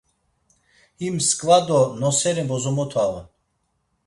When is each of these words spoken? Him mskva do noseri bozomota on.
Him 1.03 1.15
mskva 1.19 1.57
do 1.67 1.77
noseri 2.01 2.43
bozomota 2.49 3.05
on. 3.17 3.25